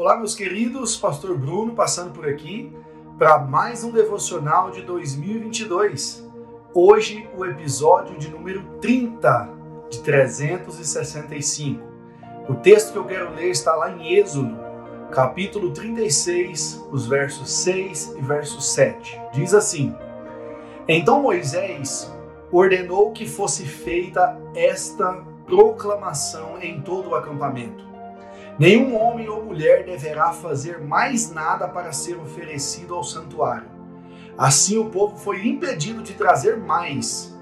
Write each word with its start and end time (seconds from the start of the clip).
Olá, 0.00 0.16
meus 0.16 0.34
queridos, 0.34 0.96
Pastor 0.96 1.36
Bruno 1.36 1.74
passando 1.74 2.14
por 2.14 2.26
aqui 2.26 2.74
para 3.18 3.38
mais 3.38 3.84
um 3.84 3.90
devocional 3.90 4.70
de 4.70 4.80
2022. 4.80 6.26
Hoje, 6.72 7.28
o 7.36 7.44
episódio 7.44 8.16
de 8.16 8.30
número 8.30 8.64
30 8.80 9.50
de 9.90 10.00
365. 10.00 11.82
O 12.48 12.54
texto 12.54 12.92
que 12.92 12.98
eu 12.98 13.04
quero 13.04 13.34
ler 13.34 13.50
está 13.50 13.76
lá 13.76 13.90
em 13.90 14.14
Êxodo, 14.14 14.58
capítulo 15.10 15.70
36, 15.70 16.82
os 16.90 17.06
versos 17.06 17.50
6 17.50 18.14
e 18.16 18.22
verso 18.22 18.58
7. 18.58 19.20
Diz 19.34 19.52
assim: 19.52 19.94
Então 20.88 21.20
Moisés 21.20 22.10
ordenou 22.50 23.12
que 23.12 23.28
fosse 23.28 23.66
feita 23.66 24.40
esta 24.54 25.22
proclamação 25.44 26.58
em 26.58 26.80
todo 26.80 27.10
o 27.10 27.14
acampamento 27.14 27.90
Nenhum 28.60 28.94
homem 28.94 29.26
ou 29.26 29.42
mulher 29.42 29.86
deverá 29.86 30.34
fazer 30.34 30.78
mais 30.82 31.32
nada 31.32 31.66
para 31.66 31.92
ser 31.92 32.18
oferecido 32.18 32.94
ao 32.94 33.02
santuário. 33.02 33.70
Assim 34.36 34.76
o 34.76 34.90
povo 34.90 35.16
foi 35.16 35.48
impedido 35.48 36.02
de 36.02 36.12
trazer 36.12 36.58
mais, 36.58 37.34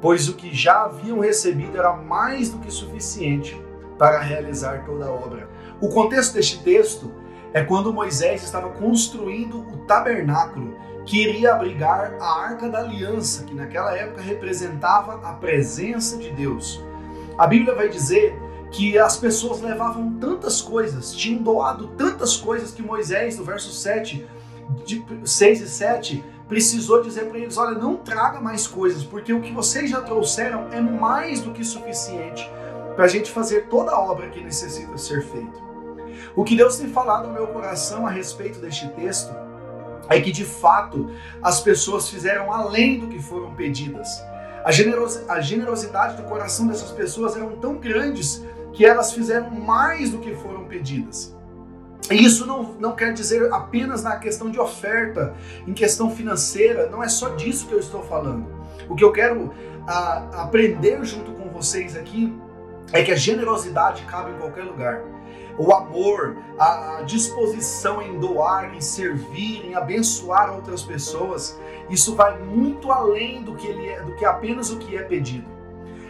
pois 0.00 0.28
o 0.28 0.34
que 0.34 0.52
já 0.52 0.82
haviam 0.82 1.20
recebido 1.20 1.78
era 1.78 1.92
mais 1.92 2.50
do 2.50 2.58
que 2.58 2.72
suficiente 2.72 3.56
para 3.96 4.18
realizar 4.18 4.84
toda 4.84 5.06
a 5.06 5.12
obra. 5.12 5.48
O 5.80 5.90
contexto 5.90 6.34
deste 6.34 6.60
texto 6.64 7.12
é 7.52 7.62
quando 7.62 7.94
Moisés 7.94 8.42
estava 8.42 8.68
construindo 8.70 9.60
o 9.60 9.86
tabernáculo 9.86 10.76
que 11.06 11.22
iria 11.22 11.54
abrigar 11.54 12.16
a 12.20 12.46
Arca 12.46 12.68
da 12.68 12.80
Aliança, 12.80 13.44
que 13.44 13.54
naquela 13.54 13.96
época 13.96 14.22
representava 14.22 15.20
a 15.22 15.34
presença 15.34 16.18
de 16.18 16.30
Deus. 16.32 16.84
A 17.38 17.46
Bíblia 17.46 17.76
vai 17.76 17.88
dizer 17.88 18.36
que 18.74 18.98
as 18.98 19.16
pessoas 19.16 19.60
levavam 19.60 20.14
tantas 20.14 20.60
coisas, 20.60 21.12
tinham 21.12 21.42
doado 21.42 21.88
tantas 21.96 22.36
coisas 22.36 22.72
que 22.72 22.82
Moisés, 22.82 23.38
no 23.38 23.44
verso 23.44 23.70
7, 23.70 24.26
de 24.84 25.04
6 25.24 25.60
e 25.60 25.68
7, 25.68 26.24
precisou 26.48 27.00
dizer 27.00 27.26
para 27.26 27.38
eles: 27.38 27.56
olha, 27.56 27.78
não 27.78 27.96
traga 27.96 28.40
mais 28.40 28.66
coisas, 28.66 29.04
porque 29.04 29.32
o 29.32 29.40
que 29.40 29.52
vocês 29.52 29.88
já 29.88 30.00
trouxeram 30.00 30.68
é 30.72 30.80
mais 30.80 31.40
do 31.40 31.52
que 31.52 31.64
suficiente 31.64 32.50
para 32.96 33.04
a 33.04 33.08
gente 33.08 33.30
fazer 33.30 33.66
toda 33.68 33.92
a 33.92 34.00
obra 34.00 34.28
que 34.28 34.42
necessita 34.42 34.96
ser 34.98 35.22
feita. 35.22 35.62
O 36.34 36.44
que 36.44 36.56
Deus 36.56 36.76
tem 36.76 36.88
falado 36.88 37.28
no 37.28 37.32
meu 37.32 37.46
coração 37.48 38.06
a 38.06 38.10
respeito 38.10 38.58
deste 38.60 38.88
texto 38.88 39.32
é 40.08 40.20
que 40.20 40.32
de 40.32 40.44
fato 40.44 41.10
as 41.42 41.60
pessoas 41.60 42.08
fizeram 42.08 42.52
além 42.52 42.98
do 42.98 43.08
que 43.08 43.20
foram 43.20 43.54
pedidas. 43.54 44.22
A, 44.64 44.70
generosidade 45.40 46.16
do 46.16 46.28
coração 46.28 46.66
dessas 46.66 46.90
pessoas 46.90 47.36
eram 47.36 47.52
tão 47.56 47.76
grandes 47.76 48.42
que 48.74 48.84
elas 48.84 49.12
fizeram 49.12 49.50
mais 49.50 50.10
do 50.10 50.18
que 50.18 50.34
foram 50.34 50.64
pedidas. 50.64 51.34
E 52.10 52.22
isso 52.22 52.44
não, 52.44 52.74
não 52.74 52.94
quer 52.94 53.14
dizer 53.14 53.50
apenas 53.52 54.02
na 54.02 54.16
questão 54.16 54.50
de 54.50 54.60
oferta, 54.60 55.34
em 55.66 55.72
questão 55.72 56.10
financeira, 56.10 56.88
não 56.90 57.02
é 57.02 57.08
só 57.08 57.30
disso 57.30 57.66
que 57.66 57.72
eu 57.72 57.78
estou 57.78 58.02
falando. 58.02 58.46
O 58.88 58.94
que 58.94 59.02
eu 59.02 59.12
quero 59.12 59.54
a, 59.86 60.42
aprender 60.42 61.02
junto 61.04 61.32
com 61.32 61.48
vocês 61.48 61.96
aqui 61.96 62.36
é 62.92 63.02
que 63.02 63.10
a 63.10 63.16
generosidade 63.16 64.02
cabe 64.02 64.32
em 64.32 64.38
qualquer 64.38 64.64
lugar. 64.64 65.02
O 65.56 65.72
amor, 65.72 66.36
a, 66.58 66.98
a 66.98 67.02
disposição 67.02 68.02
em 68.02 68.18
doar, 68.18 68.74
em 68.74 68.80
servir, 68.80 69.64
em 69.64 69.74
abençoar 69.74 70.52
outras 70.52 70.82
pessoas, 70.82 71.58
isso 71.88 72.14
vai 72.14 72.38
muito 72.38 72.90
além 72.90 73.42
do 73.42 73.54
que, 73.54 73.66
ele 73.66 73.88
é, 73.88 74.02
do 74.02 74.14
que 74.16 74.24
apenas 74.24 74.70
o 74.70 74.78
que 74.78 74.96
é 74.96 75.02
pedido. 75.02 75.46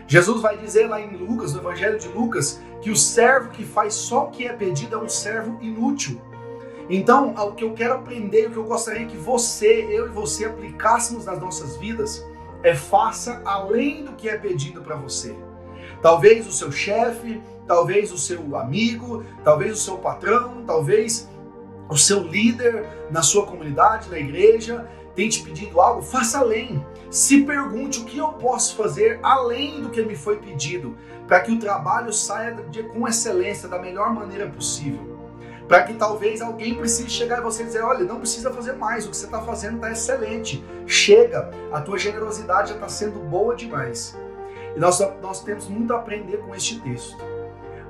Jesus 0.07 0.43
vai 0.43 0.57
dizer 0.59 0.87
lá 0.89 1.01
em 1.01 1.17
Lucas, 1.17 1.53
no 1.53 1.61
Evangelho 1.61 1.99
de 1.99 2.09
Lucas, 2.09 2.61
que 2.83 2.91
o 2.91 2.97
servo 2.97 3.51
que 3.51 3.65
faz 3.65 3.95
só 3.95 4.25
o 4.25 4.31
que 4.31 4.47
é 4.47 4.53
pedido 4.53 4.97
é 4.97 4.99
um 4.99 5.09
servo 5.09 5.59
inútil. 5.63 6.21
Então, 6.89 7.31
o 7.31 7.53
que 7.53 7.65
eu 7.65 7.73
quero 7.73 7.95
aprender, 7.95 8.49
o 8.49 8.51
que 8.51 8.57
eu 8.59 8.65
gostaria 8.65 9.07
que 9.07 9.17
você, 9.17 9.87
eu 9.91 10.07
e 10.07 10.11
você 10.11 10.45
aplicássemos 10.45 11.25
nas 11.25 11.41
nossas 11.41 11.77
vidas, 11.77 12.25
é 12.63 12.75
faça 12.75 13.41
além 13.45 14.05
do 14.05 14.13
que 14.13 14.29
é 14.29 14.37
pedido 14.37 14.83
para 14.83 14.97
você. 14.97 15.35
Talvez 16.03 16.47
o 16.47 16.53
seu 16.53 16.71
chefe, 16.71 17.41
talvez 17.67 18.13
o 18.13 18.19
seu 18.19 18.57
amigo, 18.57 19.25
talvez 19.43 19.73
o 19.73 19.83
seu 19.83 19.97
patrão, 19.97 20.63
talvez 20.67 21.29
o 21.89 21.97
seu 21.97 22.23
líder 22.23 22.87
na 23.11 23.23
sua 23.23 23.47
comunidade, 23.47 24.11
na 24.11 24.19
igreja, 24.19 24.87
tem 25.15 25.29
te 25.29 25.43
pedido 25.43 25.81
algo, 25.81 26.03
faça 26.03 26.39
além. 26.39 26.85
Se 27.11 27.43
pergunte 27.43 28.01
o 28.01 28.05
que 28.05 28.19
eu 28.19 28.29
posso 28.33 28.77
fazer 28.77 29.21
além 29.23 29.81
do 29.81 29.91
que 29.91 30.03
me 30.03 30.17
foi 30.17 30.39
pedido, 30.39 30.97
para 31.27 31.41
que 31.41 31.53
o 31.53 31.59
trabalho 31.59 32.13
saia 32.13 32.57
com 32.93 33.07
excelência, 33.07 33.69
da 33.69 33.79
melhor 33.79 34.13
maneira 34.13 34.49
possível. 34.49 35.15
Para 35.69 35.85
que 35.85 35.95
talvez 35.95 36.43
alguém 36.43 36.75
precise 36.75 37.09
chegar 37.09 37.39
e 37.39 37.43
você 37.43 37.65
dizer: 37.65 37.83
olha, 37.83 38.05
não 38.05 38.19
precisa 38.19 38.53
fazer 38.53 38.75
mais, 38.75 39.07
o 39.07 39.11
que 39.11 39.17
você 39.17 39.25
está 39.25 39.41
fazendo 39.41 39.77
está 39.77 39.91
excelente. 39.91 40.63
Chega, 40.87 41.51
a 41.73 41.81
tua 41.81 41.99
generosidade 41.99 42.71
já 42.71 42.75
está 42.75 42.89
sendo 42.89 43.21
boa 43.21 43.55
demais. 43.55 44.19
E 44.77 44.79
nós, 44.79 45.01
nós 45.23 45.43
temos 45.43 45.67
muito 45.69 45.95
a 45.95 45.99
aprender 45.99 46.39
com 46.39 46.55
este 46.55 46.81
texto. 46.81 47.17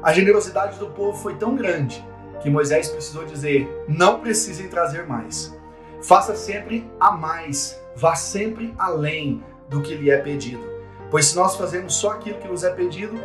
A 0.02 0.12
generosidade 0.12 0.78
do 0.78 0.90
povo 0.90 1.18
foi 1.18 1.34
tão 1.34 1.56
grande 1.56 2.06
que 2.42 2.50
Moisés 2.50 2.88
precisou 2.90 3.24
dizer: 3.24 3.68
não 3.88 4.20
precisem 4.20 4.68
trazer 4.68 5.06
mais. 5.06 5.56
Faça 6.04 6.36
sempre 6.36 6.86
a 7.00 7.12
mais, 7.12 7.80
vá 7.96 8.14
sempre 8.14 8.74
além 8.76 9.42
do 9.70 9.80
que 9.80 9.94
lhe 9.94 10.10
é 10.10 10.18
pedido. 10.18 10.62
Pois 11.10 11.28
se 11.28 11.36
nós 11.36 11.56
fazemos 11.56 11.94
só 11.94 12.10
aquilo 12.10 12.38
que 12.38 12.46
nos 12.46 12.62
é 12.62 12.68
pedido, 12.68 13.18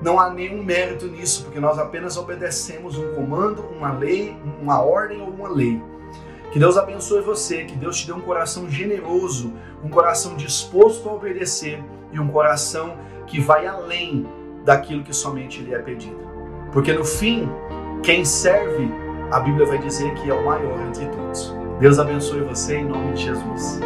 não 0.00 0.18
há 0.18 0.30
nenhum 0.30 0.64
mérito 0.64 1.06
nisso, 1.08 1.44
porque 1.44 1.60
nós 1.60 1.78
apenas 1.78 2.16
obedecemos 2.16 2.96
um 2.96 3.12
comando, 3.12 3.62
uma 3.66 3.92
lei, 3.92 4.34
uma 4.62 4.80
ordem 4.80 5.20
ou 5.20 5.28
uma 5.28 5.50
lei. 5.50 5.78
Que 6.50 6.58
Deus 6.58 6.78
abençoe 6.78 7.20
você, 7.20 7.64
que 7.64 7.76
Deus 7.76 7.98
te 7.98 8.06
dê 8.06 8.14
um 8.14 8.22
coração 8.22 8.66
generoso, 8.66 9.52
um 9.84 9.90
coração 9.90 10.34
disposto 10.34 11.10
a 11.10 11.12
obedecer 11.12 11.84
e 12.12 12.18
um 12.18 12.28
coração 12.28 12.96
que 13.26 13.40
vai 13.40 13.66
além 13.66 14.26
daquilo 14.64 15.04
que 15.04 15.12
somente 15.12 15.60
lhe 15.60 15.74
é 15.74 15.78
pedido. 15.80 16.18
Porque 16.72 16.94
no 16.94 17.04
fim, 17.04 17.46
quem 18.02 18.24
serve, 18.24 18.88
a 19.30 19.38
Bíblia 19.38 19.66
vai 19.66 19.76
dizer 19.76 20.14
que 20.14 20.30
é 20.30 20.34
o 20.34 20.46
maior 20.46 20.80
entre 20.88 21.04
todos. 21.08 21.61
Deus 21.82 21.98
abençoe 21.98 22.42
você 22.42 22.76
em 22.76 22.84
nome 22.84 23.12
de 23.14 23.24
Jesus. 23.24 23.80